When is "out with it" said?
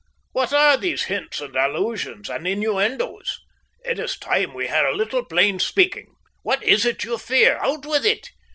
7.61-8.31